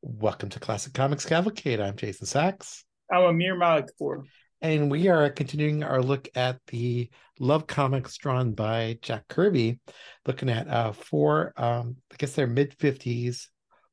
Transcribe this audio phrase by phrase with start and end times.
[0.00, 1.80] Welcome to Classic Comics Cavalcade.
[1.80, 2.84] I'm Jason Sachs.
[3.12, 4.22] I'm Amir Malikpour.
[4.60, 9.80] And we are continuing our look at the love comics drawn by Jack Kirby,
[10.24, 13.46] looking at uh, four, um, I guess they're mid 50s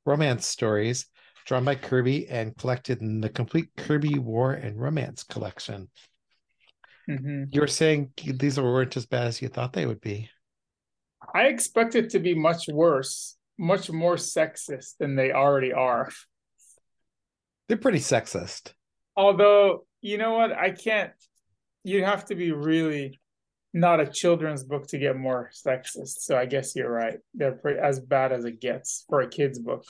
[0.05, 1.07] romance stories
[1.47, 5.89] drawn by Kirby and collected in the complete Kirby War and Romance collection.
[7.09, 7.45] Mm-hmm.
[7.49, 10.29] You were saying these weren't as bad as you thought they would be.
[11.33, 16.09] I expect it to be much worse, much more sexist than they already are.
[17.67, 18.73] They're pretty sexist.
[19.15, 20.51] Although, you know what?
[20.51, 21.11] I can't,
[21.83, 23.19] you have to be really
[23.73, 26.19] not a children's book to get more sexist.
[26.19, 27.17] So I guess you're right.
[27.33, 29.85] They're pretty, as bad as it gets for a kid's book.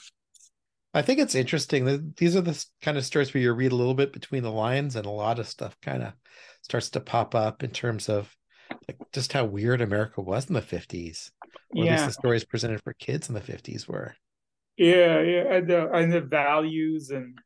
[0.94, 3.76] I think it's interesting that these are the kind of stories where you read a
[3.76, 6.14] little bit between the lines and a lot of stuff kind of
[6.62, 8.34] starts to pop up in terms of
[8.88, 11.30] like just how weird America was in the 50s.
[11.76, 11.92] Or yeah.
[11.92, 14.14] at least the stories presented for kids in the 50s were.
[14.78, 17.38] Yeah, yeah, and the and the values and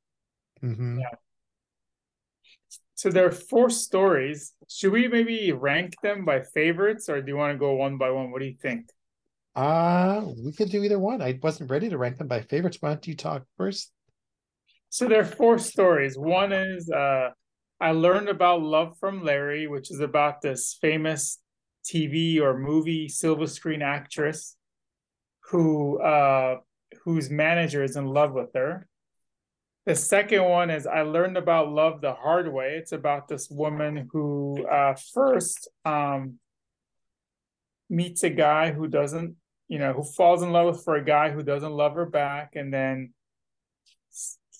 [0.63, 1.01] mm-hmm.
[1.01, 1.11] yeah.
[2.95, 4.53] So there are four stories.
[4.69, 8.11] Should we maybe rank them by favorites, or do you want to go one by
[8.11, 8.31] one?
[8.31, 8.91] What do you think?
[9.55, 11.23] Uh we could do either one.
[11.23, 12.79] I wasn't ready to rank them by favorites.
[12.81, 13.91] Why don't you talk first?
[14.91, 16.17] So there are four stories.
[16.17, 17.31] One is uh
[17.81, 21.40] I learned about Love from Larry, which is about this famous
[21.85, 24.57] TV or movie silver screen actress
[25.51, 26.57] who uh
[27.05, 28.87] whose manager is in love with her.
[29.87, 32.77] The second one is I learned about love the hard way.
[32.77, 36.39] It's about this woman who uh first um
[37.89, 39.35] meets a guy who doesn't,
[39.69, 42.55] you know, who falls in love with for a guy who doesn't love her back
[42.55, 43.13] and then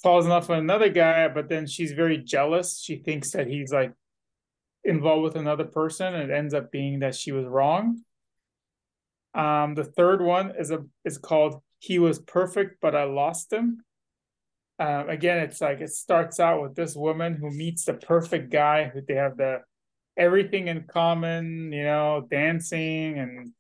[0.03, 2.81] falls in love with another guy, but then she's very jealous.
[2.81, 3.93] She thinks that he's like
[4.85, 8.03] involved with another person, and it ends up being that she was wrong.
[9.35, 13.83] Um, the third one is a is called "He Was Perfect, but I Lost Him."
[14.79, 18.89] Um, again, it's like it starts out with this woman who meets the perfect guy
[18.89, 19.61] who they have the
[20.17, 23.53] everything in common, you know, dancing and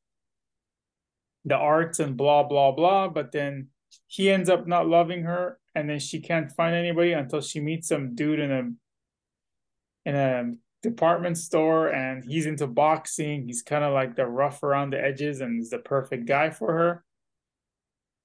[1.45, 3.09] the arts and blah blah blah.
[3.09, 3.69] But then
[4.07, 7.89] he ends up not loving her, and then she can't find anybody until she meets
[7.89, 13.47] some dude in a in a department store, and he's into boxing.
[13.47, 16.73] He's kind of like the rough around the edges, and is the perfect guy for
[16.73, 17.05] her.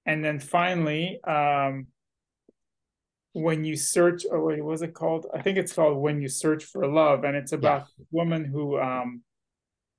[0.06, 1.88] And then finally, um,
[3.34, 5.26] when you search, oh wait, what was it called?
[5.34, 8.04] I think it's called When You Search for Love, and it's about yeah.
[8.04, 9.24] a woman who um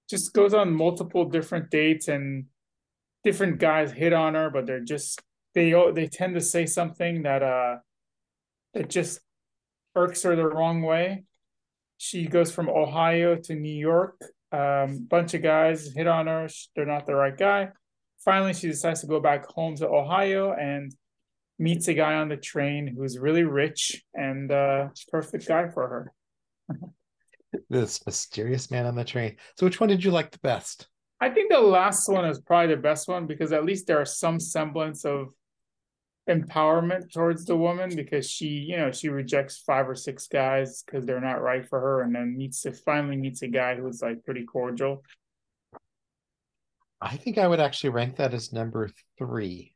[0.09, 2.47] just goes on multiple different dates and
[3.25, 5.21] different guys hit on her, but they're just
[5.55, 7.77] they they tend to say something that uh
[8.73, 9.21] that just
[9.95, 11.25] irks her the wrong way.
[11.99, 14.21] She goes from Ohio to New York.
[14.53, 16.49] Um, bunch of guys hit on her.
[16.75, 17.71] They're not the right guy.
[18.25, 20.95] Finally, she decides to go back home to Ohio and
[21.59, 26.13] meets a guy on the train who's really rich and uh, perfect guy for
[26.69, 26.79] her.
[27.71, 29.37] this mysterious man on the train.
[29.57, 30.89] So, which one did you like the best?
[31.21, 34.05] I think the last one is probably the best one because at least there are
[34.05, 35.29] some semblance of
[36.29, 41.07] empowerment towards the woman because she, you know, she rejects five or six guys because
[41.07, 44.25] they're not right for her, and then meets to finally meets a guy who's like
[44.25, 45.03] pretty cordial.
[47.01, 49.75] I think I would actually rank that as number three.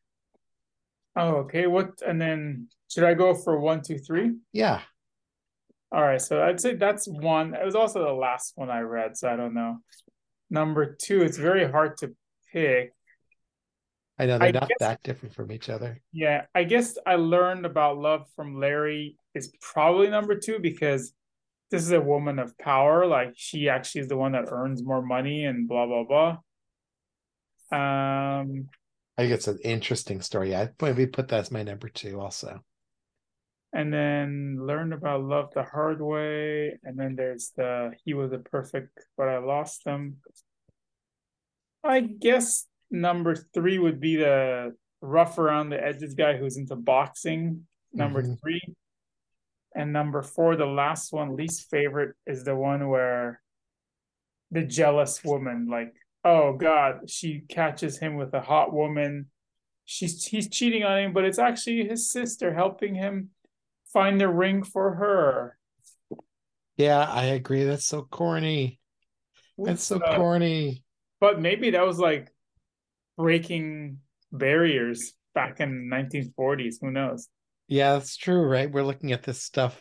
[1.16, 1.66] Oh, okay.
[1.66, 4.32] What and then should I go for one, two, three?
[4.52, 4.80] Yeah.
[5.92, 6.20] All right.
[6.20, 7.54] So I'd say that's one.
[7.54, 9.78] It was also the last one I read, so I don't know.
[10.50, 12.14] Number two, it's very hard to
[12.52, 12.94] pick
[14.20, 15.98] I know they're I not guess, that different from each other.
[16.12, 21.14] Yeah, I guess I learned about love from Larry is probably number two because
[21.70, 23.06] this is a woman of power.
[23.06, 26.30] Like she actually is the one that earns more money and blah blah blah.
[27.72, 28.68] Um,
[29.16, 30.54] I think it's an interesting story.
[30.54, 32.60] I maybe put that as my number two also.
[33.72, 38.38] And then learned about love the hard way, and then there's the he was a
[38.38, 40.16] perfect, but I lost him.
[41.82, 47.66] I guess number three would be the rough around the edges guy who's into boxing.
[47.92, 48.34] Number mm-hmm.
[48.34, 48.62] three.
[49.74, 53.40] And number four, the last one, least favorite, is the one where
[54.50, 55.94] the jealous woman, like,
[56.24, 59.26] oh God, she catches him with a hot woman.
[59.84, 63.30] She's he's cheating on him, but it's actually his sister helping him
[63.92, 65.56] find the ring for her.
[66.76, 67.64] Yeah, I agree.
[67.64, 68.80] That's so corny.
[69.58, 70.84] That's so uh, corny.
[71.20, 72.32] But maybe that was like
[73.20, 73.98] breaking
[74.32, 76.76] barriers back in 1940s.
[76.80, 77.28] Who knows?
[77.68, 78.70] Yeah, that's true, right?
[78.70, 79.80] We're looking at this stuff.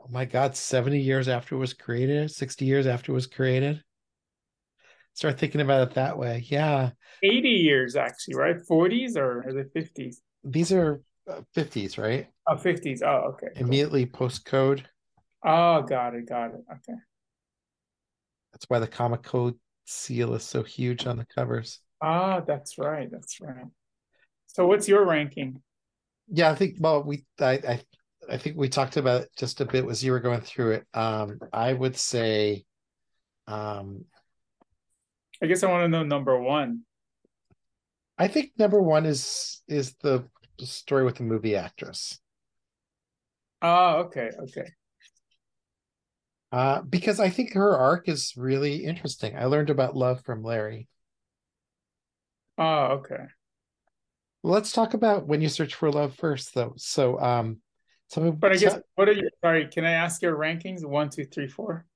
[0.00, 3.82] Oh my God, 70 years after it was created, 60 years after it was created.
[5.14, 6.44] Start thinking about it that way.
[6.48, 6.90] Yeah.
[7.22, 8.56] 80 years, actually, right?
[8.56, 10.16] 40s or the 50s?
[10.42, 11.00] These are
[11.30, 12.26] uh, fifties, right?
[12.48, 13.02] Oh, 50s.
[13.02, 13.58] Oh, okay.
[13.58, 14.86] Immediately post code.
[15.46, 16.64] Oh, got it, got it.
[16.70, 16.98] Okay.
[18.52, 19.54] That's why the comic code
[19.86, 21.80] seal is so huge on the covers.
[22.04, 23.10] Ah, that's right.
[23.10, 23.64] That's right.
[24.46, 25.62] So what's your ranking?
[26.28, 26.76] Yeah, I think.
[26.78, 27.80] Well, we I I,
[28.28, 30.86] I think we talked about it just a bit as you were going through it.
[30.92, 32.66] Um, I would say,
[33.46, 34.04] um,
[35.42, 36.82] I guess I want to know number one.
[38.18, 40.28] I think number one is is the
[40.58, 42.20] story with the movie actress.
[43.62, 44.68] Oh, okay, okay.
[46.52, 49.36] Uh, because I think her arc is really interesting.
[49.36, 50.86] I learned about love from Larry.
[52.58, 53.24] Oh, okay.
[54.42, 56.74] Let's talk about when you search for love first, though.
[56.76, 57.58] So, um,
[58.08, 60.84] so But I guess what are you sorry, can I ask your rankings?
[60.84, 61.86] One, two, three, four.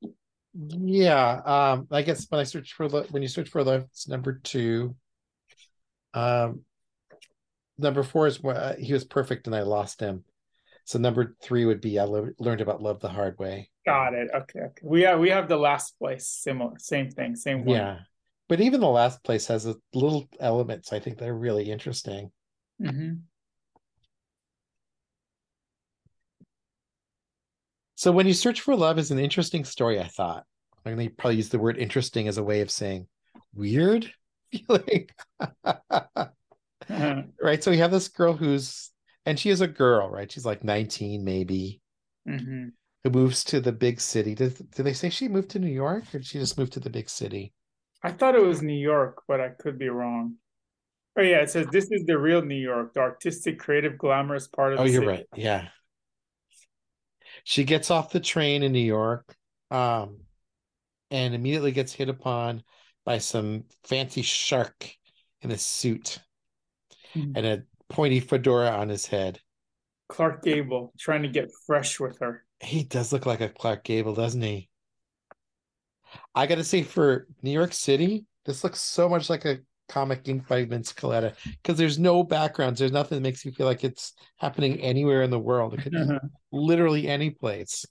[0.54, 4.08] yeah, um, I guess when I search for love, when you search for love, it's
[4.08, 4.96] number two.
[6.14, 6.62] Um,
[7.76, 10.24] number four is wh- he was perfect and I lost him.
[10.84, 13.68] So number three would be I le- learned about love the hard way.
[13.84, 14.28] Got it.
[14.34, 14.82] Okay, okay.
[14.82, 16.26] We have we have the last place.
[16.26, 17.76] Similar, same thing, same one.
[17.76, 17.98] Yeah,
[18.48, 22.32] but even the last place has a little elements I think that are really interesting.
[22.80, 23.28] hmm
[27.96, 30.46] So when you search for love is an interesting story, I thought.
[30.86, 33.08] I'm gonna probably use the word interesting as a way of saying
[33.52, 34.12] weird
[34.52, 35.08] feeling.
[37.40, 37.62] right.
[37.62, 38.90] So we have this girl who's
[39.26, 40.30] and she is a girl, right?
[40.30, 41.80] She's like 19, maybe,
[42.26, 42.68] hmm
[43.02, 44.34] who moves to the big city.
[44.36, 46.80] Did, did they say she moved to New York or did she just move to
[46.80, 47.52] the big city?
[48.02, 50.34] I thought it was New York, but I could be wrong.
[51.16, 54.74] Oh yeah, it says this is the real New York, the artistic, creative, glamorous part
[54.74, 55.06] of Oh, you're city.
[55.06, 55.26] right.
[55.34, 55.68] Yeah.
[57.44, 59.36] She gets off the train in New York,
[59.70, 60.18] um,
[61.10, 62.62] and immediately gets hit upon
[63.04, 64.94] by some fancy shark
[65.40, 66.18] in a suit
[67.14, 67.36] Mhm.
[67.36, 69.40] and a pointy fedora on his head.
[70.08, 72.44] Clark Gable trying to get fresh with her.
[72.60, 74.67] He does look like a Clark Gable, doesn't he?
[76.34, 79.58] I gotta say, for New York City, this looks so much like a
[79.88, 82.78] comic ink by Vince Colletta because there's no backgrounds.
[82.78, 85.74] There's nothing that makes you feel like it's happening anywhere in the world.
[85.74, 86.18] It could be
[86.52, 87.84] literally any place.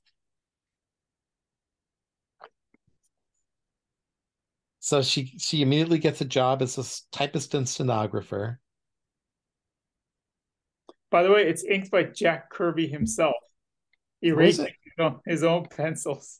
[4.79, 8.61] So she she immediately gets a job as a typist and stenographer.
[11.09, 13.35] By the way, it's inked by Jack Kirby himself,
[14.21, 16.39] erasing his own, his own pencils.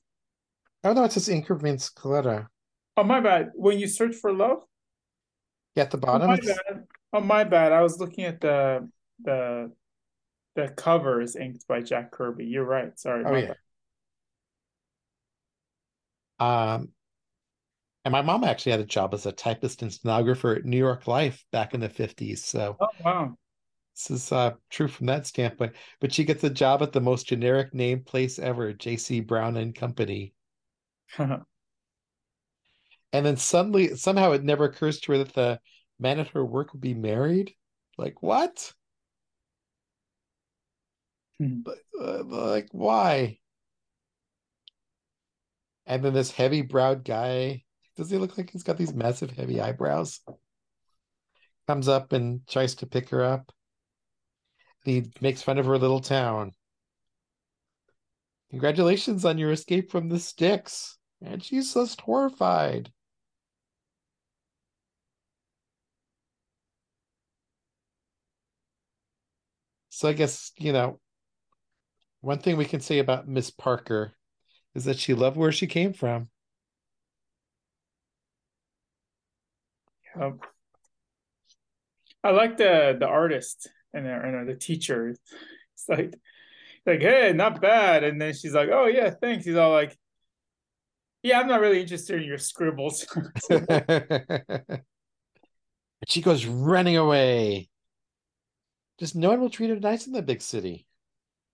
[0.83, 2.47] Oh no, it says Vince Colletta.
[2.95, 3.51] Oh my bad.
[3.55, 4.63] When you search for love,
[5.75, 6.27] Yeah, at the oh bottom.
[6.27, 6.83] my it's- bad.
[7.13, 7.71] Oh my bad.
[7.71, 8.89] I was looking at the
[9.23, 9.71] the
[10.55, 12.45] the cover is inked by Jack Kirby.
[12.45, 12.97] You're right.
[12.99, 13.23] Sorry.
[13.25, 13.47] Oh yeah.
[13.47, 13.57] bad.
[16.39, 16.89] Um,
[18.05, 21.07] and my mom actually had a job as a typist and stenographer at New York
[21.07, 22.39] Life back in the 50s.
[22.39, 23.37] So Oh wow.
[23.95, 25.73] this is uh, true from that standpoint.
[25.99, 29.19] But she gets a job at the most generic name place ever, J.C.
[29.21, 30.33] Brown and Company.
[33.13, 35.59] And then suddenly, somehow, it never occurs to her that the
[35.99, 37.53] man at her work will be married.
[37.97, 38.73] Like what?
[41.39, 41.61] Hmm.
[41.65, 43.39] Like, uh, like why?
[45.85, 47.63] And then this heavy browed guy,
[47.95, 50.19] does he look like he's got these massive heavy eyebrows?
[51.65, 53.51] Comes up and tries to pick her up.
[54.83, 56.53] He makes fun of her little town.
[58.49, 60.96] Congratulations on your escape from the sticks.
[61.21, 62.91] And she's just horrified.
[69.89, 70.99] So I guess, you know,
[72.21, 74.13] one thing we can say about Miss Parker
[74.75, 76.29] is that she loved where she came from.
[80.15, 80.33] Yep.
[82.23, 85.09] I like the the artist and the, and the teacher.
[85.09, 86.13] It's like
[86.85, 88.03] like hey, not bad.
[88.03, 89.45] And then she's like, oh yeah, thanks.
[89.45, 89.97] He's all like,
[91.23, 93.05] yeah, I'm not really interested in your scribbles.
[96.07, 97.69] she goes running away.
[98.99, 100.87] Just no one will treat her nice in the big city.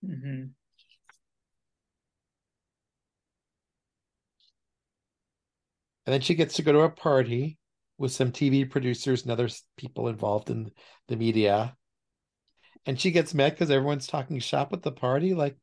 [0.05, 0.51] Mhm.
[6.05, 7.58] And then she gets to go to a party
[7.98, 10.72] with some TV producers and other people involved in
[11.08, 11.77] the media.
[12.86, 15.34] And she gets mad because everyone's talking shop at the party.
[15.34, 15.58] Like,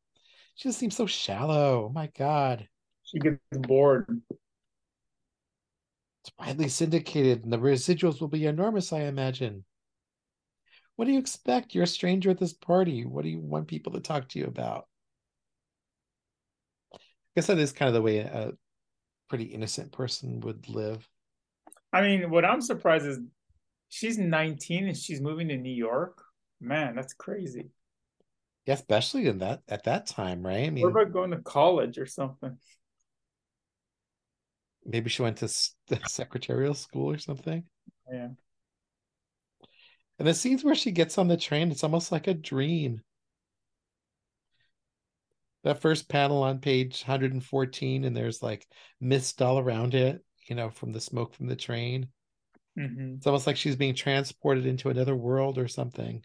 [0.54, 1.87] she just seems so shallow.
[1.87, 2.66] Oh my God.
[3.11, 4.23] She gets bored.
[6.23, 9.64] It's widely syndicated, and the residuals will be enormous, I imagine.
[10.97, 11.75] What do you expect?
[11.75, 13.05] You're a stranger at this party.
[13.07, 14.87] What do you want people to talk to you about?
[16.95, 16.99] I
[17.37, 18.52] guess that is kind of the way a
[19.29, 21.09] pretty innocent person would live.
[21.93, 23.19] I mean, what I'm surprised is
[23.88, 26.23] she's 19 and she's moving to New York.
[26.61, 27.71] Man, that's crazy.
[28.67, 30.67] Yeah, especially in that at that time, right?
[30.67, 32.59] I mean, What about going to college or something?
[34.84, 35.46] Maybe she went to
[35.88, 37.64] the secretarial school or something.
[38.10, 38.30] Yeah.
[40.20, 43.02] And the scenes where she gets on the train, it's almost like a dream.
[45.62, 48.66] That first panel on page 114, and there's like
[49.00, 52.12] mist all around it, you know, from the smoke from the train.
[52.76, 56.25] hmm It's almost like she's being transported into another world or something.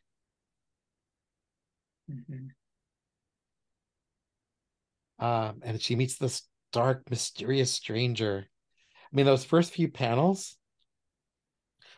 [2.08, 2.48] hmm
[5.20, 6.44] Um, and she meets this
[6.76, 8.48] dark, mysterious stranger.
[8.94, 10.58] I mean, those first few panels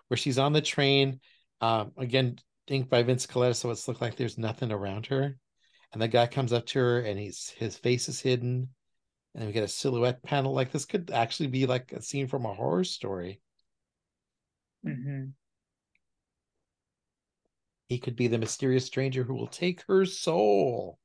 [0.07, 1.19] where she's on the train,
[1.61, 5.37] um, again, inked by Vince Colletta, so it's looked like there's nothing around her.
[5.93, 8.69] And the guy comes up to her and he's his face is hidden.
[9.35, 10.53] And we get a silhouette panel.
[10.53, 13.41] Like this could actually be like a scene from a horror story.
[14.83, 15.35] hmm
[17.89, 20.99] He could be the mysterious stranger who will take her soul.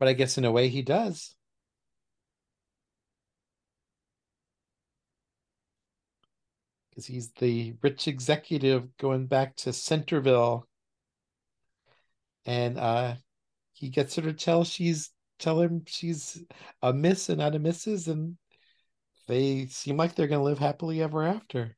[0.00, 1.36] But I guess in a way he does.
[6.88, 10.66] Because he's the rich executive going back to Centerville.
[12.46, 13.14] And uh
[13.74, 16.42] he gets her to tell she's tell him she's
[16.82, 18.36] a miss and not a missus, and
[19.28, 21.76] they seem like they're gonna live happily ever after.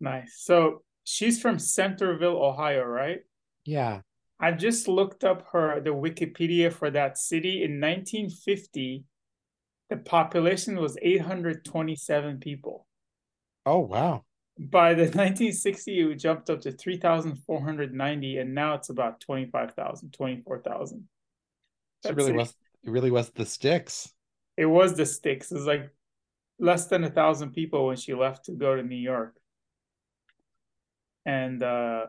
[0.00, 0.36] Nice.
[0.38, 3.20] So she's from Centerville, Ohio, right?
[3.64, 4.00] Yeah.
[4.40, 9.04] I just looked up her the Wikipedia for that city in 1950.
[9.90, 12.86] The population was 827 people.
[13.64, 14.24] Oh wow.
[14.58, 21.08] By the 1960, it jumped up to 3,490, and now it's about 25,000, 24,000.
[22.04, 22.36] It really it.
[22.36, 24.12] was it really was the sticks.
[24.56, 25.50] It was the sticks.
[25.50, 25.90] It was like
[26.58, 29.36] less than a thousand people when she left to go to New York.
[31.26, 32.06] And uh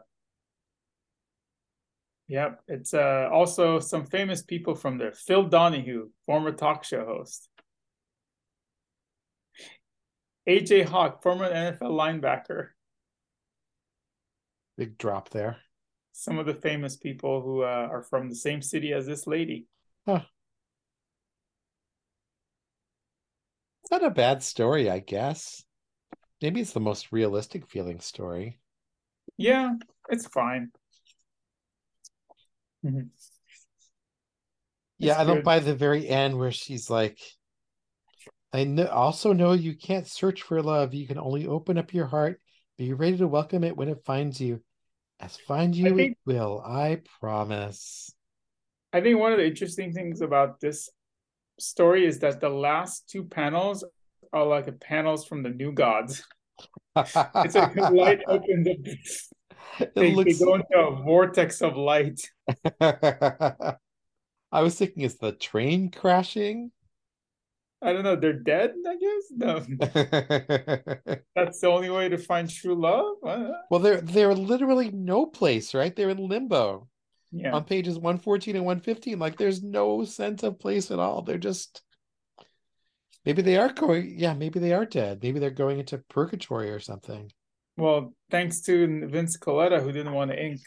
[2.27, 5.13] yep, it's uh also some famous people from there.
[5.13, 7.50] Phil Donahue, former talk show host.
[10.48, 12.70] AJ Hawk, former NFL linebacker.
[14.77, 15.58] Big drop there.
[16.12, 19.67] Some of the famous people who uh, are from the same city as this lady.
[23.86, 25.63] It's not a bad story, I guess.
[26.41, 28.60] Maybe it's the most realistic feeling story.
[29.38, 29.74] Yeah,
[30.10, 30.72] it's fine.
[32.86, 33.10] Mhm.
[35.00, 35.44] Yeah, I good.
[35.44, 37.20] by the very end where she's like,
[38.54, 40.94] I know, also know you can't search for love.
[40.94, 42.39] You can only open up your heart.
[42.77, 44.62] Be ready to welcome it when it finds you.
[45.20, 48.13] As find you think- it will, I promise.
[48.94, 50.89] I think one of the interesting things about this
[51.60, 53.84] story is that the last two panels
[54.32, 56.24] are like panels from the New Gods.
[56.96, 59.35] It's like light opens up.
[59.96, 62.22] They, they go into a vortex of light.
[62.82, 66.72] I was thinking, is the train crashing?
[67.82, 68.15] I don't know.
[68.15, 68.74] They're dead.
[68.88, 69.60] I guess no.
[71.36, 73.17] That's the only way to find true love.
[73.70, 75.96] Well, they're they're literally no place, right?
[75.96, 76.88] They're in limbo
[77.32, 77.53] yeah.
[77.53, 79.20] on pages 114 and 115.
[79.20, 81.22] Like there's no sense of place at all.
[81.22, 81.82] They're just
[83.25, 85.22] maybe they are going, yeah, maybe they are dead.
[85.22, 87.32] Maybe they're going into purgatory or something.
[87.77, 90.62] Well, thanks to Vince Colletta who didn't want to ink.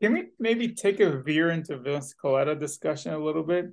[0.00, 3.66] Can we maybe take a veer into Vince Colletta discussion a little bit?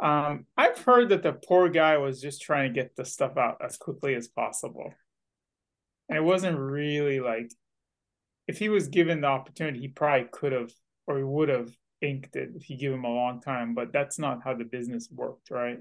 [0.00, 3.58] Um, I've heard that the poor guy was just trying to get the stuff out
[3.64, 4.92] as quickly as possible.
[6.08, 7.50] And it wasn't really like
[8.46, 10.70] if he was given the opportunity, he probably could have
[11.06, 11.70] or he would have
[12.00, 15.08] inked it if you give him a long time, but that's not how the business
[15.10, 15.78] worked, right?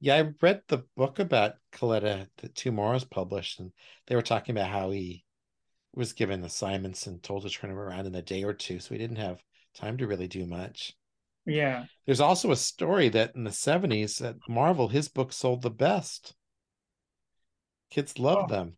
[0.00, 3.72] Yeah, I read the book about Colletta that TwoMorrows published, and
[4.06, 5.24] they were talking about how he
[5.94, 8.94] was given assignments and told to turn him around in a day or two, so
[8.94, 9.42] he didn't have
[9.74, 10.94] time to really do much.
[11.46, 11.86] Yeah.
[12.06, 16.34] There's also a story that in the 70s at Marvel, his book sold the best.
[17.90, 18.54] Kids loved Oh.
[18.54, 18.76] them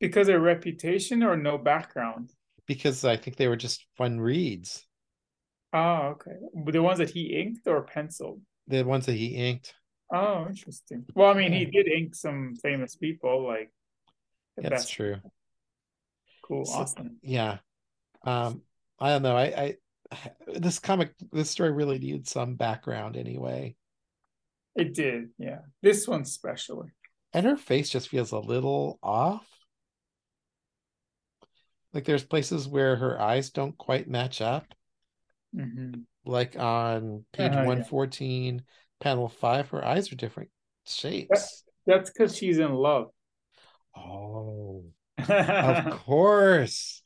[0.00, 2.32] Because of reputation or no background?
[2.66, 4.84] because I think they were just fun reads.
[5.72, 6.32] Oh, okay.
[6.72, 8.42] The ones that he inked or penciled?
[8.66, 9.74] The ones that he inked.
[10.12, 11.04] Oh, interesting.
[11.14, 13.70] Well, I mean, he did ink some famous people, like
[14.56, 15.16] That's true.
[16.42, 17.18] Cool, So- awesome.
[17.22, 17.58] Yeah.
[18.22, 18.62] Um,
[18.98, 19.36] I don't know.
[19.36, 19.76] I,
[20.10, 23.76] I this comic this story really needed some background anyway.
[24.74, 25.58] It did, yeah.
[25.82, 26.86] This one's special.
[27.32, 29.46] And her face just feels a little off.
[31.92, 34.64] Like there's places where her eyes don't quite match up.
[35.54, 35.92] hmm
[36.24, 37.66] Like on page Uh-huh, yeah.
[39.00, 40.50] 114, panel five, her eyes are different
[40.86, 41.64] shapes.
[41.86, 43.08] That's because she's in love.
[43.96, 44.84] Oh,
[45.18, 47.02] of course.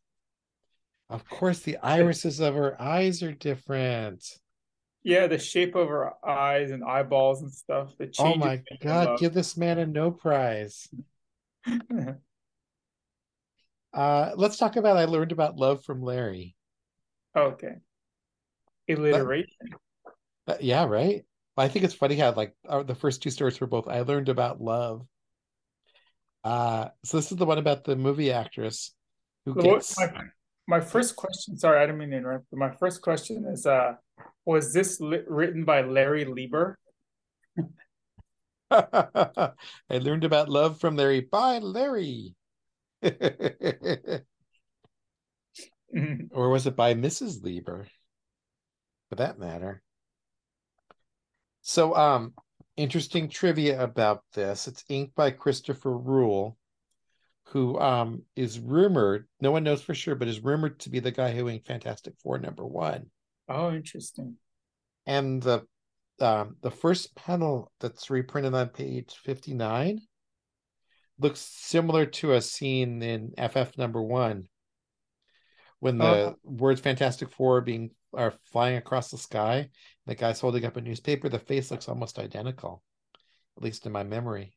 [1.09, 4.25] Of course, the irises of her eyes are different.
[5.05, 7.93] Yeah, the shape of her eyes and eyeballs and stuff.
[8.19, 10.89] Oh my god, give this man a no prize.
[13.95, 16.57] uh let's talk about I learned about love from Larry.
[17.37, 17.75] Okay.
[18.89, 19.49] Alliteration.
[20.47, 21.25] Uh, yeah, right.
[21.57, 24.29] I think it's funny how like our, the first two stories were both I learned
[24.29, 25.07] about love.
[26.45, 28.95] Uh so this is the one about the movie actress
[29.45, 30.09] who gets my,
[30.67, 33.95] my first question, sorry, I didn't mean to interrupt, but my first question is uh
[34.45, 36.79] was this li- written by Larry Lieber?
[38.71, 39.53] I
[39.91, 42.35] learned about love from Larry by Larry.
[43.03, 44.23] or
[46.33, 47.43] was it by Mrs.
[47.43, 47.87] Lieber?
[49.11, 49.83] For that matter.
[51.63, 52.35] So um
[52.77, 54.69] interesting trivia about this.
[54.69, 56.59] It's inked by Christopher Rule,
[57.47, 61.11] who um is rumored, no one knows for sure, but is rumored to be the
[61.11, 63.11] guy who inked Fantastic Four number one.
[63.49, 64.37] Oh, interesting.
[65.07, 65.67] And the
[66.21, 70.01] um, the first panel that's reprinted on page 59
[71.19, 74.49] looks similar to a scene in FF number one
[75.81, 79.71] when the uh, words Fantastic Four being are flying across the sky.
[80.07, 81.29] The guy's holding up a newspaper.
[81.29, 82.83] The face looks almost identical,
[83.57, 84.55] at least in my memory.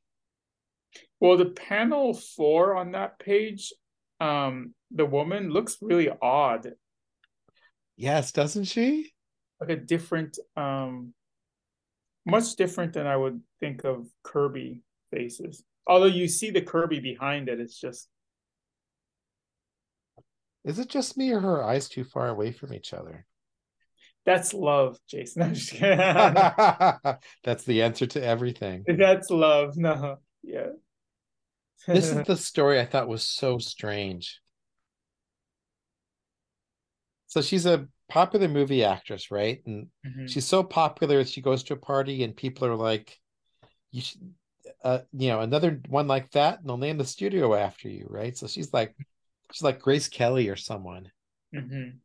[1.20, 3.74] Well, the panel four on that page,
[4.20, 6.72] um, the woman looks really odd.
[7.98, 9.14] Yes, doesn't she?
[9.60, 11.14] Like a different um
[12.26, 14.82] much different than I would think of Kirby
[15.12, 15.64] faces.
[15.88, 18.08] Although you see the Kirby behind it, it's just.
[20.64, 23.28] Is it just me or her eyes too far away from each other?
[24.26, 25.42] That's love, Jason.
[27.44, 28.84] That's the answer to everything.
[28.88, 29.78] That's love.
[29.78, 30.70] No, yeah.
[31.88, 34.40] this is the story I thought was so strange.
[37.28, 39.62] So she's a popular movie actress, right?
[39.66, 40.26] And mm-hmm.
[40.26, 43.20] she's so popular she goes to a party and people are like,
[43.92, 44.34] "You should,
[44.84, 48.36] uh, you know, another one like that, and they'll name the studio after you, right?"
[48.36, 48.96] So she's like,
[49.52, 51.12] she's like Grace Kelly or someone.
[51.54, 51.98] Mm-hmm.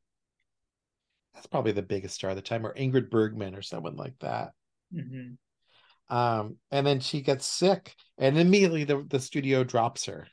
[1.35, 4.53] That's probably the biggest star at the time, or Ingrid Bergman or someone like that.
[4.95, 6.15] Mm-hmm.
[6.15, 10.27] Um, and then she gets sick, and immediately the the studio drops her,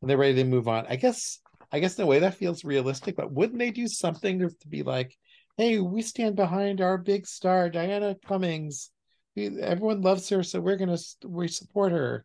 [0.00, 0.86] and they're ready to move on.
[0.88, 1.40] I guess
[1.72, 4.82] I guess in a way that feels realistic, but wouldn't they do something to, be
[4.82, 5.16] like,
[5.56, 8.90] hey, we stand behind our big star, Diana Cummings.
[9.34, 12.24] We, everyone loves her, so we're gonna we support her.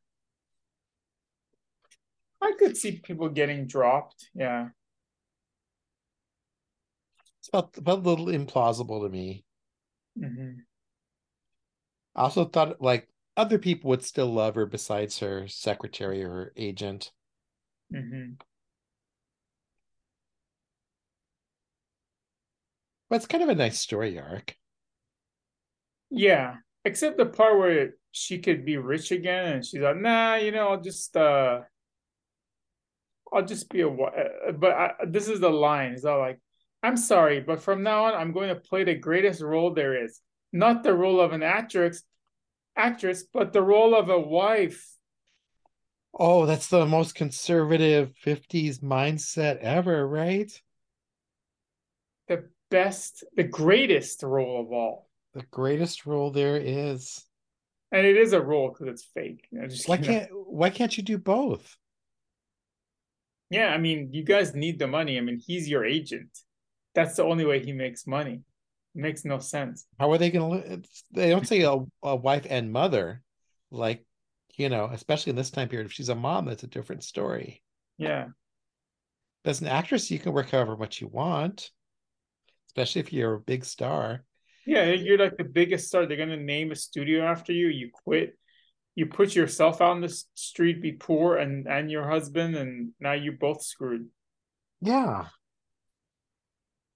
[2.42, 4.30] I could see people getting dropped.
[4.36, 4.68] Yeah,
[7.48, 9.44] it's about, about a little implausible to me.
[10.20, 10.60] Mm-hmm.
[12.16, 16.54] I also thought like other people would still love her besides her secretary or her
[16.58, 17.12] agent.
[17.94, 18.34] Mm-hmm.
[23.10, 24.56] But it's kind of a nice story arc.
[26.10, 30.52] Yeah, except the part where she could be rich again, and she's like, "Nah, you
[30.52, 31.62] know, I'll just, uh,
[33.32, 35.94] I'll just be a." Uh, but I, this is the line.
[35.94, 36.40] It's all like,
[36.88, 40.22] "I'm sorry, but from now on, I'm going to play the greatest role there is.
[40.54, 42.04] Not the role of an actress,
[42.78, 44.88] actress, but the role of a wife."
[46.18, 50.50] Oh, that's the most conservative 50s mindset ever, right?
[52.30, 55.10] The best, the greatest role of all.
[55.34, 57.26] The greatest role there is.
[57.92, 59.46] And it is a role because it's fake.
[59.52, 61.78] You know, just why can't why can't you do both?
[63.50, 65.18] Yeah, I mean, you guys need the money.
[65.18, 66.32] I mean, he's your agent.
[66.98, 68.42] That's the only way he makes money.
[68.96, 69.86] It makes no sense.
[69.98, 70.90] How are they going to?
[71.14, 73.22] They don't say a, a wife and mother,
[73.72, 74.06] like
[74.56, 75.86] you know, especially in this time period.
[75.86, 77.64] If she's a mom, that's a different story.
[77.98, 78.26] Yeah.
[79.46, 81.72] As an actress, you can work however much you want
[82.78, 84.24] especially if you're a big star.
[84.66, 86.06] Yeah, you're like the biggest star.
[86.06, 87.68] They're gonna name a studio after you.
[87.68, 88.38] You quit.
[88.96, 93.14] You put yourself out on the street, be poor, and and your husband, and now
[93.14, 94.08] you're both screwed.
[94.82, 95.28] Yeah.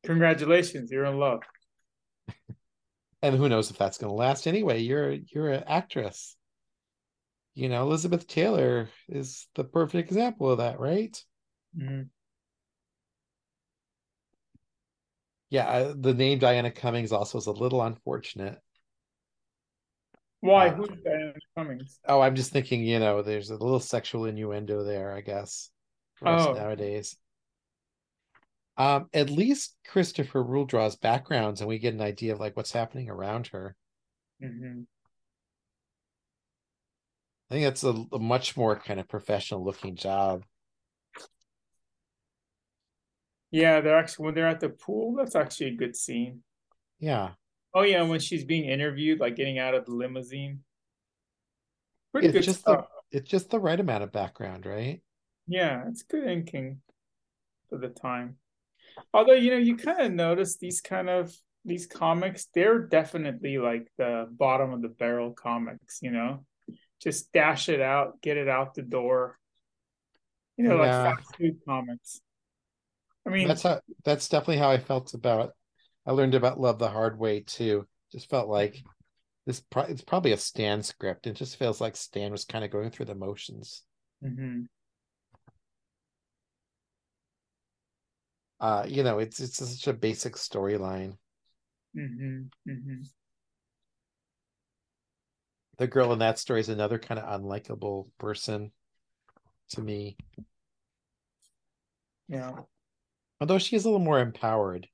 [0.04, 1.42] Congratulations, you're in love.
[3.22, 4.80] and who knows if that's gonna last anyway?
[4.80, 6.36] You're you're an actress.
[7.54, 11.18] You know, Elizabeth Taylor is the perfect example of that, right?
[11.78, 12.04] Mm-hmm.
[15.52, 18.58] yeah, the name Diana Cummings also is a little unfortunate.
[20.40, 20.70] Why?
[20.70, 22.00] Uh, Who's Diana Cummings?
[22.08, 25.70] Oh, I'm just thinking, you know, there's a little sexual innuendo there, I guess,
[26.16, 26.54] for us oh.
[26.54, 27.18] nowadays.
[28.82, 32.72] Um, at least Christopher Rule draws backgrounds and we get an idea of like what's
[32.72, 33.76] happening around her.
[34.42, 34.82] Mm-hmm.
[37.50, 40.44] I think that's a, a much more kind of professional looking job.
[43.52, 46.44] Yeah, they're actually when they're at the pool, that's actually a good scene.
[47.00, 47.34] Yeah.
[47.74, 50.64] Oh yeah, when she's being interviewed, like getting out of the limousine.
[52.14, 52.86] Pretty It's good just stuff.
[52.86, 55.02] the it's just the right amount of background, right?
[55.48, 56.82] Yeah, it's good inking
[57.70, 58.38] for the time.
[59.14, 61.34] Although, you know, you kind of notice these kind of
[61.66, 66.46] these comics, they're definitely like the bottom of the barrel comics, you know.
[67.02, 69.38] Just dash it out, get it out the door.
[70.58, 71.04] You know, Yeah.
[71.04, 72.22] like fast food comics.
[73.26, 75.54] I mean, That's how that's definitely how I felt about
[76.06, 77.88] I learned about Love the Hard Way too.
[78.12, 78.82] Just felt like
[79.46, 81.28] this pro- it's probably a Stan script.
[81.28, 83.84] It just feels like Stan was kind of going through the motions.
[84.24, 84.68] mhm.
[88.62, 91.18] Uh, you know, it's it's such a basic storyline.
[91.96, 93.02] hmm hmm
[95.78, 98.72] The girl in that story is another kind of unlikable person
[99.72, 100.16] to me.
[102.28, 102.52] Yeah.
[103.40, 104.88] Although she is a little more empowered.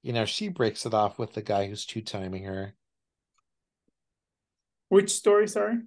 [0.00, 2.74] You know, she breaks it off with the guy who's two timing her.
[4.88, 5.80] Which story, sorry?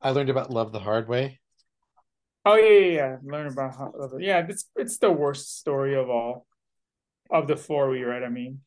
[0.00, 1.40] I learned about Love the Hard Way.
[2.46, 3.16] Oh yeah, yeah, yeah.
[3.24, 6.46] Learn about how yeah, it's it's the worst story of all.
[7.28, 8.60] Of the four we read, I mean.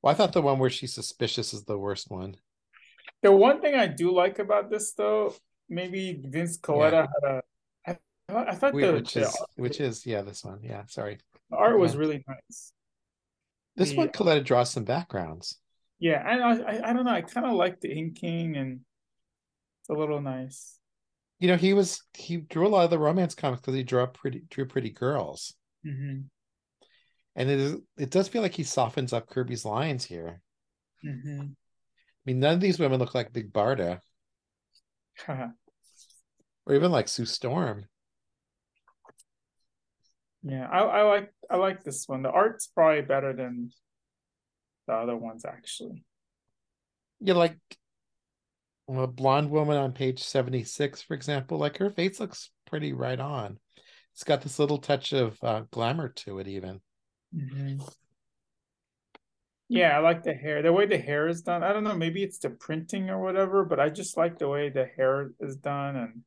[0.00, 2.36] Well, I thought the one where she's suspicious is the worst one.
[3.22, 5.34] The one thing I do like about this though,
[5.68, 7.42] maybe Vince Colletta had a
[7.86, 7.98] I,
[8.34, 10.60] I thought Wait, the, which the is which is yeah, this one.
[10.62, 11.18] Yeah, sorry.
[11.52, 12.72] art was really nice.
[13.76, 15.58] This The- one Colletta draws some backgrounds.
[15.98, 18.80] Yeah, and I I, I don't know, I kind of like the inking and
[19.82, 20.79] it's a little nice.
[21.40, 24.02] You know, he was he drew a lot of the romance comics because he drew
[24.02, 25.54] up pretty drew pretty girls.
[25.84, 26.30] hmm
[27.34, 30.42] And it is it does feel like he softens up Kirby's lines here.
[31.02, 34.00] hmm I mean, none of these women look like Big Barda
[35.28, 37.86] or even like Sue Storm.
[40.42, 42.22] yeah, I, I like I like this one.
[42.22, 43.70] The art's probably better than
[44.86, 46.04] the other ones actually.
[47.20, 47.58] Yeah, like
[48.98, 53.58] a blonde woman on page 76, for example, like her face looks pretty right on.
[54.14, 56.80] It's got this little touch of uh, glamour to it, even.
[57.34, 57.82] Mm-hmm.
[59.68, 60.62] Yeah, I like the hair.
[60.62, 61.62] The way the hair is done.
[61.62, 64.68] I don't know, maybe it's the printing or whatever, but I just like the way
[64.68, 66.22] the hair is done and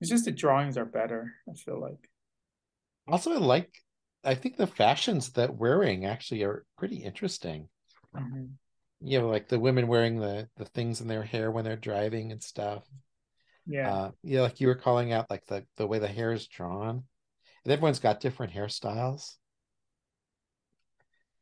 [0.00, 2.08] it's just the drawings are better, I feel like.
[3.08, 3.72] Also, I like,
[4.22, 7.68] I think the fashions that wearing actually are pretty interesting.
[8.14, 8.50] Mhm.
[9.04, 12.32] You know, like the women wearing the the things in their hair when they're driving
[12.32, 12.84] and stuff.
[13.66, 13.90] Yeah.
[13.90, 17.04] Uh, yeah, like you were calling out, like the the way the hair is drawn,
[17.64, 19.36] and everyone's got different hairstyles.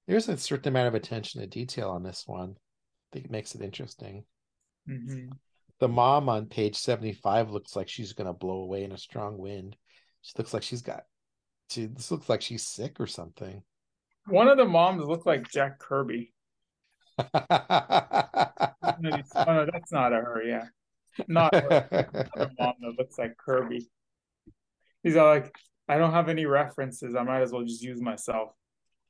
[0.07, 2.51] There's a certain amount of attention to detail on this one.
[2.51, 4.27] I think it makes it interesting.
[4.87, 5.33] hmm
[5.81, 9.37] The mom on page 75 looks like she's going to blow away in a strong
[9.37, 9.77] wind.
[10.23, 11.05] She looks like she's got,
[11.69, 13.63] she, this looks like she's sick or something.
[14.27, 16.33] One of the moms look like Jack Kirby.
[17.35, 20.65] Oh, no, that's not a her, yeah.
[21.29, 21.89] Not a
[22.59, 23.87] mom that looks like Kirby.
[25.03, 25.55] He's all like,
[25.89, 27.15] I don't have any references.
[27.15, 28.51] I might as well just use myself.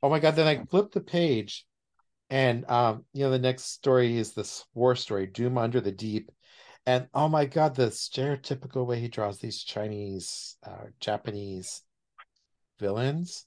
[0.03, 0.37] oh my God.
[0.37, 1.67] Then I flipped the page
[2.31, 6.31] and, um, you know, the next story is this war story, Doom Under the Deep.
[6.87, 11.83] And oh my God, the stereotypical way he draws these Chinese, uh, Japanese
[12.81, 13.47] villains.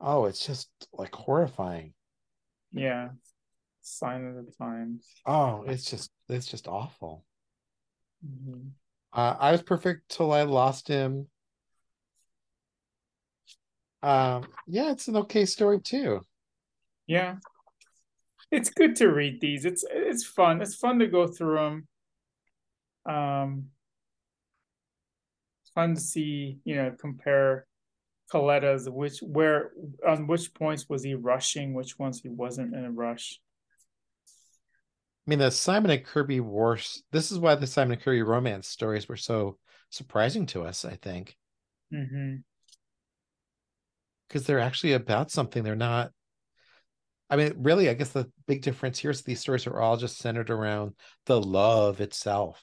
[0.00, 1.94] Oh, it's just like horrifying.
[2.72, 3.08] Yeah.
[3.80, 5.06] Sign of the times.
[5.26, 7.24] Oh, it's just, it's just awful.
[8.26, 8.70] Mhm.
[9.12, 11.28] Uh, I was perfect till I lost him.
[14.02, 16.24] Um, yeah, it's an okay story too.
[17.06, 17.36] Yeah.
[18.50, 19.64] It's good to read these.
[19.64, 20.62] It's it's fun.
[20.62, 21.88] It's fun to go through them.
[23.14, 23.70] Um
[25.74, 27.66] fun to see, you know, compare
[28.30, 29.72] Colletta's which where
[30.06, 33.40] on which points was he rushing, which ones he wasn't in a rush.
[35.28, 37.02] I mean, the Simon and Kirby wars.
[37.12, 39.58] This is why the Simon and Kirby romance stories were so
[39.90, 40.86] surprising to us.
[40.86, 41.36] I think
[44.26, 45.62] because they're actually about something.
[45.62, 46.12] They're not.
[47.28, 50.16] I mean, really, I guess the big difference here is these stories are all just
[50.16, 50.94] centered around
[51.26, 52.62] the love itself.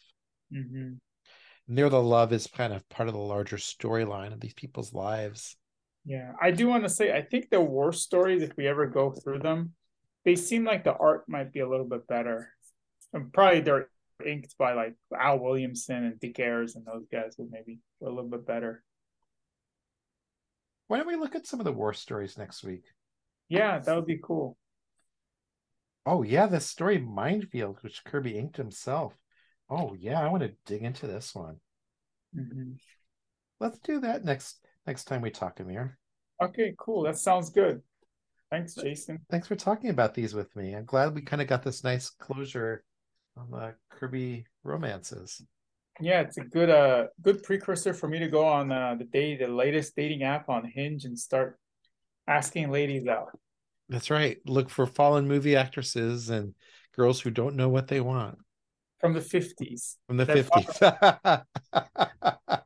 [0.52, 0.94] hmm
[1.68, 4.92] And there, the love is kind of part of the larger storyline of these people's
[4.92, 5.56] lives.
[6.04, 9.12] Yeah, I do want to say I think the war stories, if we ever go
[9.12, 9.76] through them,
[10.26, 12.50] they seem like the art might be a little bit better.
[13.14, 13.88] And probably they're
[14.26, 18.14] inked by like Al Williamson and Dick Ayers and those guys who maybe were a
[18.14, 18.84] little bit better.
[20.88, 22.84] Why don't we look at some of the war stories next week?
[23.50, 24.58] Yeah, that would be cool.
[26.06, 29.14] Oh yeah, the story Mindfield, which Kirby inked himself.
[29.70, 31.58] Oh yeah, I want to dig into this one.
[32.36, 32.74] Mm-hmm.
[33.60, 35.98] Let's do that next next time we talk, Amir.
[36.42, 37.04] Okay, cool.
[37.04, 37.82] That sounds good.
[38.52, 39.20] Thanks, Jason.
[39.30, 40.74] Thanks for talking about these with me.
[40.74, 42.84] I'm glad we kind of got this nice closure
[43.38, 45.42] on the Kirby romances.
[46.00, 49.38] Yeah, it's a good uh good precursor for me to go on uh, the day
[49.38, 51.58] the latest dating app on Hinge and start
[52.28, 53.30] asking ladies out.
[53.88, 54.38] That's right.
[54.46, 56.54] Look for fallen movie actresses and
[56.96, 58.38] girls who don't know what they want.
[59.00, 59.98] From the 50s.
[60.08, 61.44] From the 50s.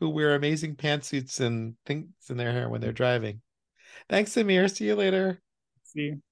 [0.00, 3.40] who wear amazing pantsuits and things in their hair when they're driving.
[4.08, 4.68] Thanks, Amir.
[4.68, 5.40] See you later.
[5.84, 6.22] See you.